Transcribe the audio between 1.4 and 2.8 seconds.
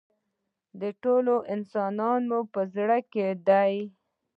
انسانانو په